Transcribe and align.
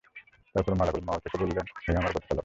তারপর 0.55 0.73
মালাকুল 0.75 1.03
মউত 1.07 1.23
এসে 1.27 1.37
বলবেন, 1.41 1.65
হে 1.83 1.91
আমার 1.95 2.11
প্রতিপালক! 2.13 2.39